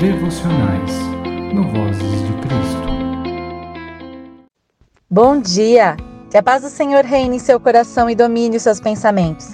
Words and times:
devocionais 0.00 0.92
no 1.52 1.62
Vozes 1.62 2.22
de 2.26 2.32
Cristo. 2.40 2.88
Bom 5.10 5.38
dia! 5.38 5.94
Que 6.30 6.38
a 6.38 6.42
paz 6.42 6.62
do 6.62 6.70
Senhor 6.70 7.04
reine 7.04 7.36
em 7.36 7.38
seu 7.38 7.60
coração 7.60 8.08
e 8.08 8.14
domine 8.14 8.56
os 8.56 8.62
seus 8.62 8.80
pensamentos. 8.80 9.48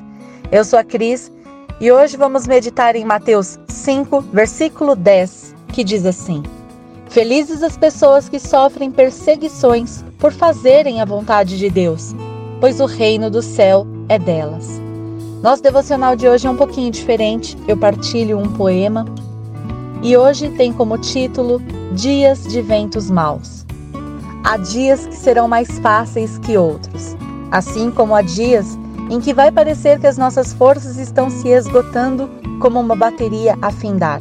Eu 0.53 0.64
sou 0.64 0.79
a 0.79 0.85
Cris 0.85 1.32
e 1.80 1.90
hoje 1.90 2.17
vamos 2.17 2.46
meditar 2.46 2.95
em 2.95 3.04
Mateus 3.04 3.59
5, 3.67 4.21
versículo 4.32 4.95
10, 4.95 5.53
que 5.72 5.82
diz 5.82 6.06
assim: 6.06 6.45
Felizes 7.10 7.65
as 7.65 7.76
pessoas 7.76 8.28
que 8.28 8.38
sofrem 8.38 8.92
perseguições 8.92 10.04
por 10.17 10.33
fazerem 10.33 11.01
a 11.01 11.04
vontade 11.04 11.58
de 11.58 11.69
Deus, 11.69 12.15
pois 12.60 12.78
o 12.78 12.87
reino 12.87 13.28
do 13.28 13.42
céu 13.42 13.85
é 14.08 14.17
delas. 14.17 14.81
Nosso 15.42 15.60
devocional 15.60 16.15
de 16.15 16.28
hoje 16.28 16.47
é 16.47 16.51
um 16.51 16.56
pouquinho 16.56 16.92
diferente. 16.92 17.59
Eu 17.66 17.77
partilho 17.77 18.38
um 18.38 18.52
poema 18.52 19.05
e 20.06 20.16
hoje 20.16 20.51
tem 20.51 20.73
como 20.73 20.96
título 20.96 21.60
Dias 21.92 22.45
de 22.45 22.62
Ventos 22.62 23.10
Maus. 23.10 23.66
Há 24.45 24.56
dias 24.56 25.05
que 25.05 25.16
serão 25.16 25.48
mais 25.48 25.80
fáceis 25.80 26.38
que 26.38 26.56
outros, 26.56 27.16
assim 27.51 27.91
como 27.91 28.14
há 28.14 28.23
dias 28.23 28.78
em 29.11 29.19
que 29.19 29.34
vai 29.34 29.50
parecer 29.50 29.98
que 29.98 30.06
as 30.06 30.16
nossas 30.16 30.52
forças 30.52 30.97
estão 30.97 31.28
se 31.28 31.48
esgotando 31.48 32.30
como 32.61 32.78
uma 32.78 32.95
bateria 32.95 33.59
a 33.61 33.73
findar. 33.73 34.20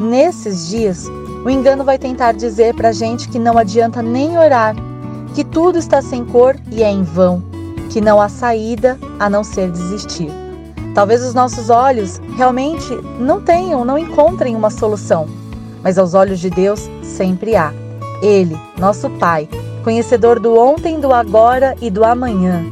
Nesses 0.00 0.68
dias, 0.68 1.06
o 1.44 1.48
engano 1.48 1.84
vai 1.84 1.96
tentar 1.96 2.32
dizer 2.32 2.74
para 2.74 2.88
a 2.88 2.92
gente 2.92 3.28
que 3.28 3.38
não 3.38 3.56
adianta 3.56 4.02
nem 4.02 4.36
orar, 4.36 4.74
que 5.32 5.44
tudo 5.44 5.78
está 5.78 6.02
sem 6.02 6.24
cor 6.24 6.56
e 6.72 6.82
é 6.82 6.90
em 6.90 7.04
vão, 7.04 7.40
que 7.88 8.00
não 8.00 8.20
há 8.20 8.28
saída 8.28 8.98
a 9.20 9.30
não 9.30 9.44
ser 9.44 9.70
desistir. 9.70 10.43
Talvez 10.94 11.24
os 11.24 11.34
nossos 11.34 11.70
olhos 11.70 12.20
realmente 12.36 12.94
não 13.18 13.40
tenham, 13.40 13.84
não 13.84 13.98
encontrem 13.98 14.54
uma 14.54 14.70
solução, 14.70 15.28
mas 15.82 15.98
aos 15.98 16.14
olhos 16.14 16.38
de 16.38 16.48
Deus 16.48 16.88
sempre 17.02 17.56
há. 17.56 17.72
Ele, 18.22 18.56
nosso 18.78 19.10
Pai, 19.10 19.48
conhecedor 19.82 20.38
do 20.38 20.56
ontem, 20.56 21.00
do 21.00 21.12
agora 21.12 21.76
e 21.80 21.90
do 21.90 22.04
amanhã, 22.04 22.64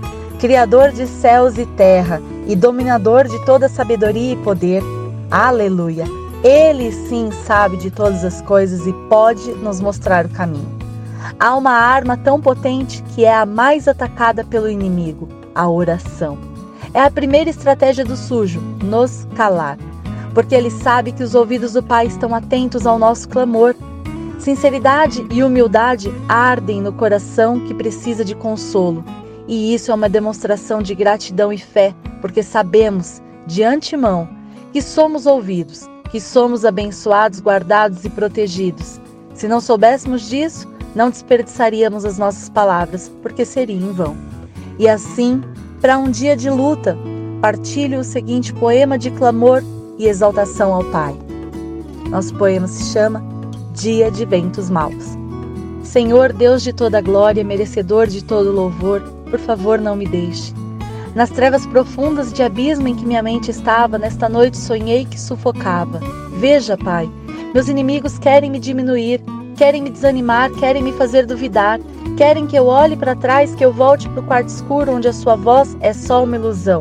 Criador 0.42 0.91
de 0.91 1.06
céus 1.06 1.56
e 1.56 1.64
terra 1.64 2.20
e 2.48 2.56
dominador 2.56 3.28
de 3.28 3.38
toda 3.44 3.69
sabedoria 3.69 4.32
e 4.32 4.36
poder. 4.36 4.82
Aleluia! 5.30 6.04
Ele 6.42 6.91
sim 6.91 7.30
sabe 7.47 7.77
de 7.77 7.92
todas 7.92 8.25
as 8.25 8.42
coisas 8.42 8.84
e 8.84 8.92
pode 9.08 9.52
nos 9.52 9.80
mostrar 9.80 10.27
o 10.27 10.30
caminho. 10.30 10.77
Há 11.38 11.54
uma 11.54 11.70
arma 11.70 12.16
tão 12.16 12.41
potente 12.41 13.04
que 13.14 13.25
é 13.25 13.32
a 13.32 13.47
mais 13.47 13.86
atacada 13.86 14.42
pelo 14.42 14.69
inimigo: 14.69 15.28
a 15.54 15.69
oração. 15.69 16.36
É 16.94 17.00
a 17.00 17.10
primeira 17.10 17.50
estratégia 17.50 18.04
do 18.04 18.16
sujo, 18.16 18.60
nos 18.82 19.26
calar, 19.34 19.78
porque 20.34 20.54
ele 20.54 20.70
sabe 20.70 21.12
que 21.12 21.22
os 21.22 21.34
ouvidos 21.34 21.72
do 21.72 21.82
Pai 21.82 22.06
estão 22.06 22.34
atentos 22.34 22.86
ao 22.86 22.98
nosso 22.98 23.28
clamor 23.28 23.74
Sinceridade 24.42 25.24
e 25.30 25.44
humildade 25.44 26.12
ardem 26.28 26.82
no 26.82 26.92
coração 26.92 27.60
que 27.60 27.72
precisa 27.72 28.24
de 28.24 28.34
consolo, 28.34 29.04
e 29.46 29.72
isso 29.72 29.92
é 29.92 29.94
uma 29.94 30.08
demonstração 30.08 30.82
de 30.82 30.96
gratidão 30.96 31.52
e 31.52 31.58
fé, 31.58 31.94
porque 32.20 32.42
sabemos, 32.42 33.22
de 33.46 33.62
antemão, 33.62 34.28
que 34.72 34.82
somos 34.82 35.26
ouvidos, 35.26 35.88
que 36.10 36.20
somos 36.20 36.64
abençoados, 36.64 37.40
guardados 37.40 38.04
e 38.04 38.10
protegidos. 38.10 39.00
Se 39.32 39.46
não 39.46 39.60
soubéssemos 39.60 40.28
disso, 40.28 40.66
não 40.92 41.08
desperdiçaríamos 41.08 42.04
as 42.04 42.18
nossas 42.18 42.48
palavras, 42.48 43.12
porque 43.22 43.44
seria 43.44 43.76
em 43.76 43.92
vão. 43.92 44.16
E 44.76 44.88
assim, 44.88 45.40
para 45.83 45.98
um 45.98 46.08
dia 46.08 46.36
de 46.36 46.48
luta, 46.48 46.97
partilho 47.41 47.98
o 47.98 48.05
seguinte 48.05 48.55
poema 48.55 48.97
de 48.97 49.11
clamor 49.11 49.64
e 49.98 50.06
exaltação 50.06 50.72
ao 50.72 50.84
Pai. 50.84 51.12
Nosso 52.08 52.33
poema 52.36 52.69
se 52.69 52.92
chama 52.92 53.20
dia 53.75 54.08
de 54.08 54.25
ventos 54.25 54.70
maus. 54.70 55.19
Senhor, 55.83 56.33
Deus 56.33 56.62
de 56.62 56.72
toda 56.72 57.00
glória, 57.00 57.43
merecedor 57.43 58.06
de 58.06 58.22
todo 58.22 58.53
louvor, 58.53 59.03
por 59.28 59.41
favor, 59.41 59.81
não 59.81 59.97
me 59.97 60.06
deixe. 60.06 60.54
Nas 61.16 61.31
trevas 61.31 61.66
profundas 61.66 62.32
de 62.32 62.44
abismo 62.44 62.87
em 62.87 62.94
que 62.94 63.04
minha 63.04 63.22
mente 63.22 63.50
estava, 63.50 63.99
nesta 63.99 64.28
noite 64.28 64.59
sonhei 64.59 65.04
que 65.04 65.20
sufocava. 65.20 66.00
Veja, 66.38 66.76
Pai, 66.76 67.10
meus 67.53 67.66
inimigos 67.66 68.20
querem 68.20 68.53
me 68.53 68.60
diminuir, 68.60 69.20
querem 69.56 69.82
me 69.82 69.91
desanimar, 69.91 70.49
querem 70.53 70.81
me 70.81 70.93
fazer 70.93 71.26
duvidar, 71.26 71.81
querem 72.17 72.47
que 72.47 72.56
eu 72.56 72.67
olhe 72.67 72.97
para 72.97 73.17
trás, 73.17 73.55
que 73.55 73.65
eu 73.65 73.73
volte 73.73 74.09
para 74.09 74.21
o 74.21 74.25
quarto 74.25 74.49
escuro 74.49 74.93
onde 74.93 75.09
a 75.09 75.12
sua 75.12 75.37
voz 75.37 75.77
é 75.81 75.93
só 75.93 76.25
uma 76.25 76.37
ilusão. 76.37 76.81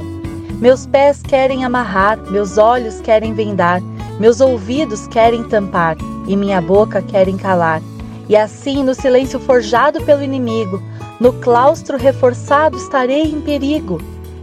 Meus 0.60 0.86
pés 0.86 1.22
querem 1.22 1.66
amarrar, 1.66 2.20
meus 2.30 2.58
olhos 2.58 3.02
querem 3.02 3.34
vendar, 3.34 3.82
meus 4.20 4.40
ouvidos 4.40 5.08
querem 5.08 5.44
tampar 5.44 5.98
e 6.28 6.36
minha 6.36 6.62
boca 6.62 7.02
querem 7.02 7.38
calar. 7.38 7.82
E 8.30 8.36
assim, 8.36 8.84
no 8.84 8.94
silêncio 8.94 9.40
forjado 9.40 10.02
pelo 10.04 10.22
inimigo, 10.22 10.82
no 11.20 11.34
claustro 11.34 11.98
reforçado 11.98 12.78
estarei 12.78 13.24
em 13.24 13.42
perigo. 13.42 14.02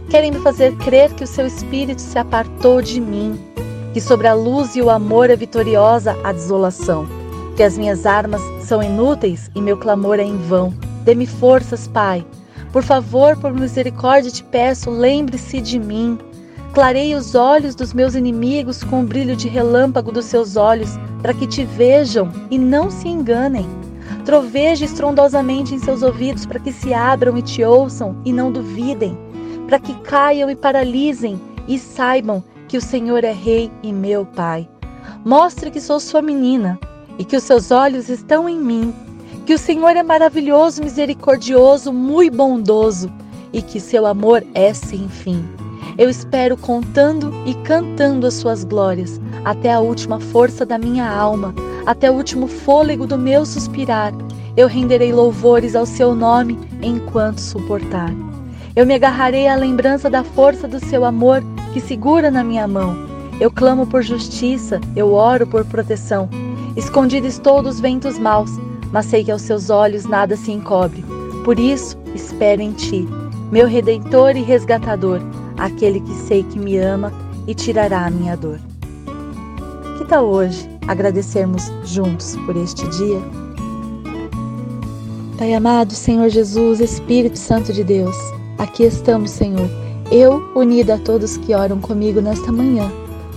Querem 0.09 0.31
me 0.31 0.39
fazer 0.39 0.75
crer 0.77 1.13
que 1.13 1.23
o 1.23 1.27
seu 1.27 1.45
espírito 1.45 2.01
se 2.01 2.17
apartou 2.17 2.81
de 2.81 2.99
mim, 2.99 3.39
que 3.93 4.01
sobre 4.01 4.27
a 4.27 4.33
luz 4.33 4.75
e 4.75 4.81
o 4.81 4.89
amor 4.89 5.29
é 5.29 5.35
vitoriosa 5.35 6.17
a 6.23 6.31
desolação, 6.31 7.07
que 7.59 7.63
as 7.63 7.77
minhas 7.77 8.05
armas 8.05 8.41
são 8.61 8.81
inúteis 8.81 9.51
e 9.53 9.61
meu 9.61 9.75
clamor 9.75 10.17
é 10.17 10.23
em 10.23 10.37
vão. 10.37 10.73
Dê-me 11.03 11.25
forças, 11.27 11.89
Pai. 11.89 12.25
Por 12.71 12.81
favor, 12.81 13.35
por 13.35 13.51
misericórdia 13.51 14.31
te 14.31 14.45
peço, 14.45 14.89
lembre-se 14.89 15.59
de 15.59 15.77
mim. 15.77 16.17
Clarei 16.73 17.13
os 17.15 17.35
olhos 17.35 17.75
dos 17.75 17.93
meus 17.93 18.15
inimigos 18.15 18.81
com 18.81 19.01
o 19.01 19.05
brilho 19.05 19.35
de 19.35 19.49
relâmpago 19.49 20.09
dos 20.09 20.23
seus 20.23 20.55
olhos, 20.55 20.91
para 21.21 21.33
que 21.33 21.45
te 21.45 21.65
vejam 21.65 22.31
e 22.49 22.57
não 22.57 22.89
se 22.89 23.09
enganem. 23.09 23.67
Troveje 24.23 24.85
estrondosamente 24.85 25.75
em 25.75 25.79
seus 25.79 26.01
ouvidos, 26.01 26.45
para 26.45 26.61
que 26.61 26.71
se 26.71 26.93
abram 26.93 27.37
e 27.37 27.41
te 27.41 27.61
ouçam 27.61 28.15
e 28.23 28.31
não 28.31 28.53
duvidem, 28.53 29.17
para 29.67 29.79
que 29.79 29.93
caiam 30.03 30.49
e 30.49 30.55
paralisem 30.55 31.37
e 31.67 31.77
saibam 31.77 32.41
que 32.69 32.77
o 32.77 32.81
Senhor 32.81 33.25
é 33.25 33.33
Rei 33.33 33.69
e 33.83 33.91
meu 33.91 34.25
Pai. 34.25 34.65
Mostre 35.25 35.69
que 35.69 35.81
sou 35.81 35.99
sua 35.99 36.21
menina 36.21 36.79
e 37.19 37.25
que 37.25 37.35
os 37.35 37.43
seus 37.43 37.69
olhos 37.69 38.09
estão 38.09 38.47
em 38.47 38.57
mim, 38.57 38.93
que 39.45 39.53
o 39.53 39.59
Senhor 39.59 39.95
é 39.95 40.01
maravilhoso, 40.01 40.81
misericordioso, 40.81 41.91
muito 41.91 42.35
bondoso 42.35 43.11
e 43.51 43.61
que 43.61 43.79
seu 43.79 44.05
amor 44.05 44.43
é 44.53 44.73
sem 44.73 45.09
fim. 45.09 45.43
Eu 45.97 46.09
espero 46.09 46.55
contando 46.55 47.33
e 47.45 47.53
cantando 47.55 48.25
as 48.25 48.35
suas 48.35 48.63
glórias, 48.63 49.19
até 49.43 49.73
a 49.73 49.81
última 49.81 50.19
força 50.19 50.65
da 50.65 50.77
minha 50.77 51.11
alma, 51.11 51.53
até 51.85 52.09
o 52.09 52.13
último 52.13 52.47
fôlego 52.47 53.05
do 53.05 53.17
meu 53.17 53.45
suspirar. 53.45 54.13
Eu 54.55 54.67
renderei 54.67 55.11
louvores 55.11 55.75
ao 55.75 55.85
seu 55.85 56.15
nome 56.15 56.57
enquanto 56.81 57.39
suportar. 57.39 58.13
Eu 58.75 58.85
me 58.85 58.93
agarrarei 58.93 59.47
à 59.47 59.55
lembrança 59.55 60.09
da 60.09 60.23
força 60.23 60.67
do 60.67 60.79
seu 60.85 61.03
amor 61.03 61.43
que 61.73 61.81
segura 61.81 62.31
na 62.31 62.45
minha 62.45 62.67
mão. 62.67 62.95
Eu 63.39 63.51
clamo 63.51 63.85
por 63.85 64.01
justiça, 64.01 64.79
eu 64.95 65.11
oro 65.11 65.45
por 65.47 65.65
proteção. 65.65 66.29
Escondido 66.75 67.27
estou 67.27 67.61
dos 67.61 67.79
ventos 67.79 68.17
maus, 68.19 68.51
mas 68.91 69.05
sei 69.05 69.23
que 69.23 69.31
aos 69.31 69.41
seus 69.41 69.69
olhos 69.69 70.05
nada 70.05 70.35
se 70.35 70.51
encobre. 70.51 71.03
Por 71.43 71.59
isso, 71.59 71.97
espero 72.13 72.61
em 72.61 72.71
ti, 72.71 73.07
meu 73.51 73.67
redentor 73.67 74.35
e 74.35 74.41
resgatador 74.41 75.21
aquele 75.59 75.99
que 75.99 76.13
sei 76.13 76.43
que 76.43 76.57
me 76.57 76.77
ama 76.77 77.11
e 77.45 77.53
tirará 77.53 78.05
a 78.05 78.09
minha 78.09 78.35
dor. 78.35 78.59
Que 79.97 80.05
tal 80.05 80.25
hoje 80.25 80.67
agradecermos 80.87 81.71
juntos 81.83 82.35
por 82.45 82.55
este 82.55 82.87
dia? 82.89 83.19
Pai 85.37 85.53
amado, 85.53 85.93
Senhor 85.93 86.29
Jesus, 86.29 86.79
Espírito 86.79 87.37
Santo 87.37 87.71
de 87.71 87.83
Deus, 87.83 88.15
aqui 88.57 88.83
estamos, 88.83 89.31
Senhor, 89.31 89.69
eu 90.11 90.51
unida 90.55 90.95
a 90.95 90.99
todos 90.99 91.37
que 91.37 91.53
oram 91.53 91.79
comigo 91.79 92.19
nesta 92.19 92.51
manhã, 92.51 92.91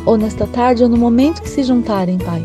ou 0.05 0.17
nesta 0.17 0.47
tarde, 0.49 0.83
ou 0.83 0.89
no 0.89 0.97
momento 0.97 1.43
que 1.43 1.49
se 1.49 1.63
juntarem, 1.63 2.19
Pai. 2.19 2.45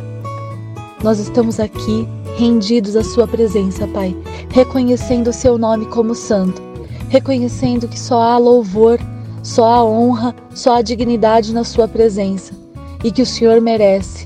Nós 1.03 1.19
estamos 1.19 1.59
aqui 1.59 2.07
rendidos 2.37 2.95
à 2.95 3.03
Sua 3.03 3.27
presença, 3.27 3.87
Pai, 3.87 4.15
reconhecendo 4.49 5.29
o 5.29 5.33
Seu 5.33 5.57
nome 5.57 5.85
como 5.87 6.15
Santo, 6.15 6.61
reconhecendo 7.09 7.87
que 7.87 7.99
só 7.99 8.21
há 8.21 8.37
louvor 8.37 8.99
só 9.47 9.65
a 9.65 9.83
honra, 9.83 10.35
só 10.53 10.75
a 10.75 10.81
dignidade 10.81 11.53
na 11.53 11.63
Sua 11.63 11.87
presença 11.87 12.53
e 13.01 13.11
que 13.11 13.21
o 13.21 13.25
Senhor 13.25 13.61
merece 13.61 14.25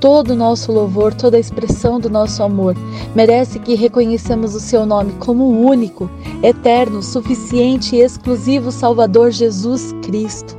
todo 0.00 0.30
o 0.30 0.36
nosso 0.36 0.72
louvor, 0.72 1.12
toda 1.12 1.36
a 1.36 1.40
expressão 1.40 2.00
do 2.00 2.08
nosso 2.08 2.42
amor. 2.42 2.74
Merece 3.14 3.58
que 3.58 3.74
reconheçamos 3.74 4.54
o 4.54 4.60
Seu 4.60 4.86
nome 4.86 5.12
como 5.20 5.46
único, 5.60 6.10
eterno, 6.42 7.02
suficiente 7.02 7.96
e 7.96 8.00
exclusivo 8.00 8.72
Salvador 8.72 9.30
Jesus 9.30 9.92
Cristo. 10.02 10.56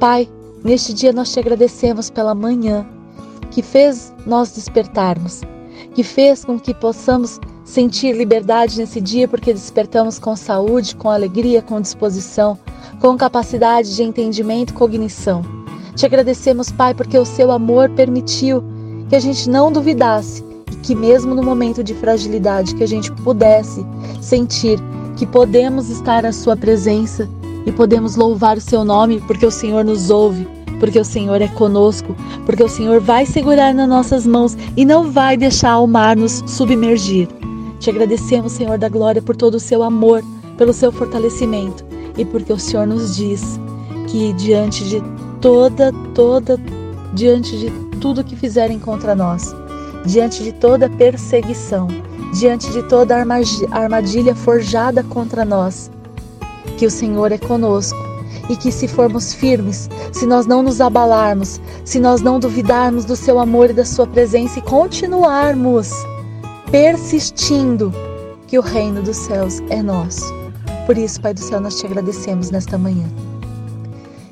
Pai, 0.00 0.28
neste 0.64 0.92
dia 0.92 1.12
nós 1.12 1.32
te 1.32 1.38
agradecemos 1.38 2.10
pela 2.10 2.34
manhã 2.34 2.84
que 3.54 3.62
fez 3.62 4.12
nós 4.26 4.52
despertarmos, 4.52 5.40
que 5.94 6.04
fez 6.04 6.44
com 6.44 6.60
que 6.60 6.74
possamos 6.74 7.40
sentir 7.64 8.12
liberdade 8.12 8.78
nesse 8.78 9.00
dia 9.00 9.26
porque 9.26 9.52
despertamos 9.52 10.18
com 10.18 10.36
saúde, 10.36 10.94
com 10.94 11.08
alegria, 11.08 11.62
com 11.62 11.80
disposição 11.80 12.58
com 13.00 13.16
capacidade 13.16 13.94
de 13.94 14.02
entendimento 14.02 14.70
e 14.70 14.74
cognição. 14.74 15.42
Te 15.94 16.06
agradecemos, 16.06 16.70
Pai, 16.72 16.94
porque 16.94 17.18
o 17.18 17.24
seu 17.24 17.52
amor 17.52 17.90
permitiu 17.90 18.64
que 19.08 19.14
a 19.14 19.20
gente 19.20 19.48
não 19.48 19.70
duvidasse 19.70 20.42
e 20.72 20.76
que 20.76 20.94
mesmo 20.94 21.34
no 21.34 21.42
momento 21.42 21.84
de 21.84 21.94
fragilidade 21.94 22.74
que 22.74 22.82
a 22.82 22.88
gente 22.88 23.12
pudesse 23.12 23.84
sentir 24.20 24.78
que 25.16 25.26
podemos 25.26 25.90
estar 25.90 26.24
à 26.24 26.32
sua 26.32 26.56
presença 26.56 27.28
e 27.66 27.70
podemos 27.72 28.16
louvar 28.16 28.56
o 28.56 28.60
seu 28.60 28.84
nome 28.84 29.20
porque 29.20 29.46
o 29.46 29.50
Senhor 29.50 29.84
nos 29.84 30.10
ouve, 30.10 30.48
porque 30.84 31.00
o 31.00 31.04
Senhor 31.04 31.40
é 31.40 31.48
conosco, 31.48 32.14
porque 32.44 32.62
o 32.62 32.68
Senhor 32.68 33.00
vai 33.00 33.24
segurar 33.24 33.72
nas 33.72 33.88
nossas 33.88 34.26
mãos 34.26 34.54
e 34.76 34.84
não 34.84 35.10
vai 35.10 35.34
deixar 35.34 35.78
o 35.78 35.86
mar 35.86 36.14
nos 36.14 36.44
submergir. 36.46 37.26
Te 37.80 37.88
agradecemos, 37.88 38.52
Senhor 38.52 38.76
da 38.76 38.90
glória, 38.90 39.22
por 39.22 39.34
todo 39.34 39.54
o 39.54 39.60
seu 39.60 39.82
amor, 39.82 40.22
pelo 40.58 40.74
seu 40.74 40.92
fortalecimento 40.92 41.82
e 42.18 42.24
porque 42.26 42.52
o 42.52 42.58
Senhor 42.58 42.86
nos 42.86 43.16
diz 43.16 43.58
que 44.08 44.34
diante 44.34 44.84
de 44.84 45.02
toda, 45.40 45.90
toda, 46.14 46.60
diante 47.14 47.56
de 47.56 47.70
tudo 47.98 48.22
que 48.22 48.36
fizerem 48.36 48.78
contra 48.78 49.14
nós, 49.14 49.56
diante 50.04 50.44
de 50.44 50.52
toda 50.52 50.90
perseguição, 50.90 51.88
diante 52.34 52.70
de 52.70 52.82
toda 52.90 53.16
armadilha 53.16 54.34
forjada 54.34 55.02
contra 55.02 55.46
nós, 55.46 55.90
que 56.76 56.84
o 56.84 56.90
Senhor 56.90 57.32
é 57.32 57.38
conosco 57.38 58.03
e 58.48 58.56
que 58.56 58.70
se 58.70 58.86
formos 58.86 59.32
firmes, 59.32 59.88
se 60.12 60.26
nós 60.26 60.46
não 60.46 60.62
nos 60.62 60.80
abalarmos, 60.80 61.60
se 61.84 61.98
nós 61.98 62.20
não 62.20 62.38
duvidarmos 62.38 63.04
do 63.04 63.16
seu 63.16 63.38
amor 63.38 63.70
e 63.70 63.74
da 63.74 63.84
sua 63.84 64.06
presença 64.06 64.58
e 64.58 64.62
continuarmos 64.62 65.90
persistindo, 66.70 67.92
que 68.46 68.58
o 68.58 68.62
reino 68.62 69.02
dos 69.02 69.16
céus 69.16 69.60
é 69.70 69.82
nosso. 69.82 70.24
Por 70.86 70.98
isso, 70.98 71.20
Pai 71.20 71.32
do 71.32 71.40
céu, 71.40 71.60
nós 71.60 71.78
te 71.78 71.86
agradecemos 71.86 72.50
nesta 72.50 72.76
manhã. 72.76 73.06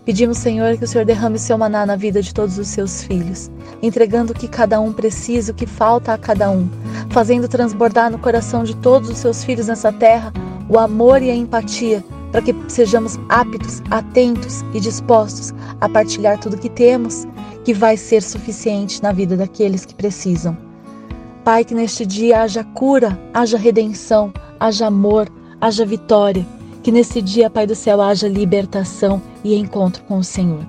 Pedimos, 0.04 0.38
Senhor, 0.38 0.76
que 0.76 0.84
o 0.84 0.88
Senhor 0.88 1.04
derrame 1.04 1.38
seu 1.38 1.56
maná 1.56 1.87
na 1.87 1.94
vida 1.94 2.20
de 2.20 2.34
todos 2.34 2.58
os 2.58 2.66
seus 2.66 3.04
filhos, 3.04 3.50
entregando 3.81 4.32
o 4.32 4.37
que 4.37 4.49
cada 4.49 4.81
um 4.81 4.93
precisa, 4.93 5.52
o 5.52 5.54
que 5.54 5.66
falta 5.66 6.12
a 6.12 6.19
cada 6.19 6.50
um, 6.50 6.69
fazendo 7.10 7.46
transbordar 7.46 8.10
no 8.10 8.19
coração 8.19 8.64
de 8.64 8.75
todos 8.76 9.08
os 9.08 9.19
seus 9.19 9.44
filhos 9.44 9.69
nessa 9.69 9.93
terra 9.93 10.32
o 10.69 10.78
amor 10.78 11.22
e 11.22 11.31
a 11.31 11.34
empatia, 11.34 12.02
para 12.32 12.43
que 12.43 12.55
sejamos 12.67 13.19
aptos, 13.29 13.82
atentos 13.90 14.62
e 14.75 14.81
dispostos 14.81 15.52
a 15.81 15.88
partilhar 15.88 16.40
tudo 16.40 16.58
que 16.58 16.70
temos, 16.70 17.26
que 17.64 17.73
vai 17.73 17.96
ser 17.96 18.23
suficiente 18.23 19.00
na 19.02 19.12
vida 19.12 19.37
daqueles 19.37 19.84
que 19.84 19.94
precisam. 19.94 20.56
Pai, 21.44 21.64
que 21.64 21.75
neste 21.75 22.05
dia 22.05 22.43
haja 22.43 22.64
cura, 22.64 23.17
haja 23.32 23.56
redenção, 23.56 24.32
haja 24.58 24.87
amor, 24.87 25.29
haja 25.61 25.84
vitória 25.84 26.44
que 26.82 26.90
nesse 26.90 27.23
dia, 27.23 27.49
Pai 27.49 27.67
do 27.67 27.75
céu, 27.75 28.00
haja 28.00 28.29
libertação 28.29 29.23
e 29.44 29.55
encontro 29.55 30.02
com 30.05 30.19
o 30.19 30.25
Senhor. 30.25 30.67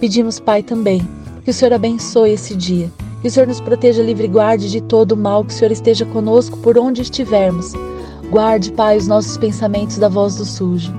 Pedimos, 0.00 0.40
Pai, 0.40 0.62
também 0.62 1.06
que 1.44 1.50
o 1.50 1.54
Senhor 1.54 1.72
abençoe 1.72 2.32
esse 2.32 2.56
dia, 2.56 2.90
que 3.22 3.28
o 3.28 3.30
Senhor 3.30 3.46
nos 3.46 3.60
proteja 3.60 4.02
livre 4.02 4.26
guarde 4.26 4.68
de 4.68 4.80
todo 4.80 5.12
o 5.12 5.16
mal, 5.16 5.44
que 5.44 5.52
o 5.52 5.56
Senhor 5.56 5.70
esteja 5.70 6.04
conosco 6.06 6.56
por 6.58 6.76
onde 6.76 7.02
estivermos. 7.02 7.72
Guarde, 8.30 8.72
Pai, 8.72 8.96
os 8.96 9.06
nossos 9.06 9.36
pensamentos 9.36 9.98
da 9.98 10.08
voz 10.08 10.34
do 10.36 10.44
sujo. 10.44 10.92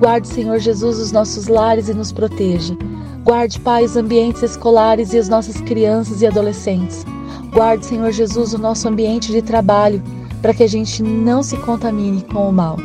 Guarde, 0.00 0.26
Senhor 0.26 0.58
Jesus, 0.58 0.98
os 0.98 1.12
nossos 1.12 1.46
lares 1.46 1.88
e 1.88 1.94
nos 1.94 2.10
proteja. 2.10 2.76
Guarde, 3.24 3.60
Pai, 3.60 3.84
os 3.84 3.96
ambientes 3.96 4.42
escolares 4.42 5.12
e 5.12 5.18
as 5.18 5.28
nossas 5.28 5.60
crianças 5.60 6.22
e 6.22 6.26
adolescentes. 6.26 7.06
Guarde, 7.52 7.86
Senhor 7.86 8.10
Jesus, 8.10 8.52
o 8.52 8.58
nosso 8.58 8.88
ambiente 8.88 9.30
de 9.30 9.40
trabalho, 9.40 10.02
para 10.40 10.52
que 10.52 10.64
a 10.64 10.68
gente 10.68 11.04
não 11.04 11.40
se 11.40 11.56
contamine 11.58 12.22
com 12.22 12.48
o 12.48 12.52
mal. 12.52 12.76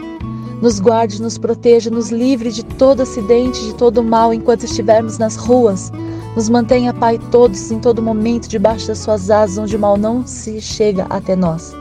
Nos 0.61 0.79
guarde, 0.79 1.21
nos 1.21 1.39
proteja, 1.39 1.89
nos 1.89 2.09
livre 2.11 2.51
de 2.51 2.63
todo 2.63 3.01
acidente, 3.01 3.63
de 3.63 3.73
todo 3.73 4.03
mal 4.03 4.31
enquanto 4.31 4.65
estivermos 4.65 5.17
nas 5.17 5.35
ruas. 5.35 5.91
Nos 6.35 6.49
mantenha, 6.49 6.94
Pai, 6.94 7.19
todos 7.31 7.71
em 7.71 7.79
todo 7.79 8.01
momento 8.01 8.47
debaixo 8.47 8.88
das 8.88 8.99
suas 8.99 9.31
asas, 9.31 9.57
onde 9.57 9.75
o 9.75 9.79
mal 9.79 9.97
não 9.97 10.25
se 10.25 10.61
chega 10.61 11.07
até 11.09 11.35
nós. 11.35 11.73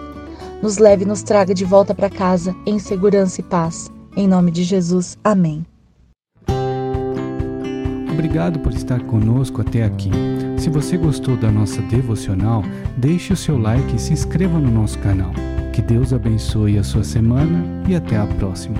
Nos 0.62 0.78
leve 0.78 1.04
e 1.04 1.06
nos 1.06 1.22
traga 1.22 1.54
de 1.54 1.64
volta 1.64 1.94
para 1.94 2.10
casa 2.10 2.54
em 2.64 2.78
segurança 2.78 3.40
e 3.40 3.44
paz. 3.44 3.90
Em 4.16 4.26
nome 4.26 4.50
de 4.50 4.64
Jesus. 4.64 5.18
Amém. 5.22 5.64
Obrigado 8.10 8.58
por 8.60 8.72
estar 8.72 9.00
conosco 9.04 9.60
até 9.60 9.84
aqui. 9.84 10.10
Se 10.58 10.70
você 10.70 10.96
gostou 10.96 11.36
da 11.36 11.50
nossa 11.50 11.82
devocional, 11.82 12.62
deixe 12.96 13.32
o 13.32 13.36
seu 13.36 13.58
like 13.58 13.94
e 13.94 13.98
se 13.98 14.12
inscreva 14.12 14.58
no 14.58 14.70
nosso 14.70 14.98
canal. 15.00 15.32
Que 15.72 15.82
Deus 15.82 16.14
abençoe 16.14 16.78
a 16.78 16.82
sua 16.82 17.04
semana 17.04 17.62
e 17.86 17.94
até 17.94 18.16
a 18.16 18.26
próxima. 18.26 18.78